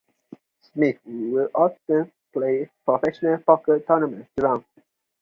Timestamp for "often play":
1.53-2.67